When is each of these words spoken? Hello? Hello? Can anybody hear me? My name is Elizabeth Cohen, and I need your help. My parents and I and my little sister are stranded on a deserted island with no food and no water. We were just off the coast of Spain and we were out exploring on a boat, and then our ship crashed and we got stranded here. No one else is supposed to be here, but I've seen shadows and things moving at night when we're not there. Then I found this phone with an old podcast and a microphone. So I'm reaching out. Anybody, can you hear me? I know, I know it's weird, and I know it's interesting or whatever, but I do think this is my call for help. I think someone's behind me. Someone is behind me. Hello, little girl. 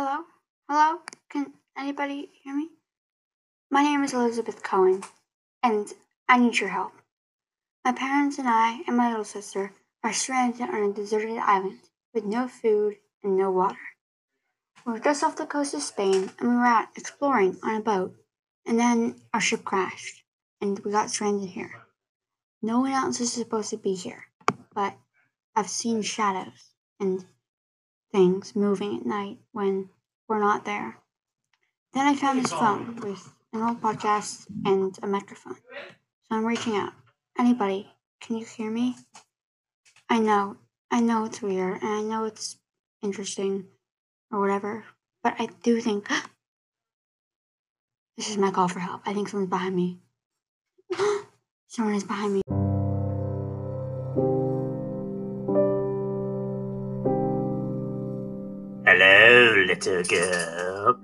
Hello? 0.00 0.18
Hello? 0.68 1.00
Can 1.28 1.54
anybody 1.76 2.30
hear 2.44 2.54
me? 2.54 2.68
My 3.68 3.82
name 3.82 4.04
is 4.04 4.14
Elizabeth 4.14 4.62
Cohen, 4.62 5.02
and 5.60 5.92
I 6.28 6.38
need 6.38 6.60
your 6.60 6.68
help. 6.68 6.92
My 7.84 7.90
parents 7.90 8.38
and 8.38 8.46
I 8.48 8.82
and 8.86 8.96
my 8.96 9.08
little 9.08 9.24
sister 9.24 9.72
are 10.04 10.12
stranded 10.12 10.60
on 10.60 10.84
a 10.84 10.92
deserted 10.92 11.38
island 11.38 11.80
with 12.14 12.24
no 12.24 12.46
food 12.46 12.98
and 13.24 13.36
no 13.36 13.50
water. 13.50 13.88
We 14.86 14.92
were 14.92 15.00
just 15.00 15.24
off 15.24 15.34
the 15.34 15.46
coast 15.46 15.74
of 15.74 15.82
Spain 15.82 16.30
and 16.38 16.48
we 16.48 16.54
were 16.54 16.64
out 16.64 16.90
exploring 16.94 17.56
on 17.64 17.74
a 17.74 17.80
boat, 17.80 18.14
and 18.64 18.78
then 18.78 19.16
our 19.34 19.40
ship 19.40 19.64
crashed 19.64 20.22
and 20.60 20.78
we 20.78 20.92
got 20.92 21.10
stranded 21.10 21.48
here. 21.48 21.72
No 22.62 22.78
one 22.78 22.92
else 22.92 23.18
is 23.18 23.32
supposed 23.32 23.70
to 23.70 23.76
be 23.76 23.96
here, 23.96 24.26
but 24.72 24.94
I've 25.56 25.68
seen 25.68 26.02
shadows 26.02 26.70
and 27.00 27.24
things 28.10 28.56
moving 28.56 28.96
at 28.96 29.04
night 29.04 29.38
when 29.52 29.90
we're 30.28 30.40
not 30.40 30.64
there. 30.64 30.98
Then 31.94 32.06
I 32.06 32.14
found 32.14 32.44
this 32.44 32.52
phone 32.52 32.96
with 32.96 33.32
an 33.52 33.62
old 33.62 33.80
podcast 33.80 34.46
and 34.64 34.96
a 35.02 35.06
microphone. 35.06 35.54
So 35.54 36.36
I'm 36.36 36.44
reaching 36.44 36.76
out. 36.76 36.92
Anybody, 37.38 37.88
can 38.20 38.36
you 38.36 38.44
hear 38.44 38.70
me? 38.70 38.96
I 40.08 40.18
know, 40.18 40.56
I 40.90 41.00
know 41.00 41.24
it's 41.24 41.40
weird, 41.40 41.82
and 41.82 41.90
I 41.90 42.02
know 42.02 42.24
it's 42.24 42.56
interesting 43.02 43.66
or 44.30 44.40
whatever, 44.40 44.84
but 45.22 45.34
I 45.38 45.48
do 45.62 45.80
think 45.80 46.08
this 48.16 48.30
is 48.30 48.36
my 48.36 48.50
call 48.50 48.68
for 48.68 48.80
help. 48.80 49.02
I 49.06 49.14
think 49.14 49.28
someone's 49.28 49.50
behind 49.50 49.74
me. 49.74 49.98
Someone 51.68 51.94
is 51.94 52.04
behind 52.04 52.32
me. 52.32 52.57
Hello, 59.00 59.64
little 59.64 60.02
girl. 60.02 60.98